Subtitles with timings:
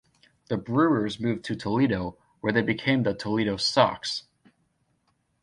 [0.47, 4.23] The Brewers moved to Toledo, where they became the Toledo Sox.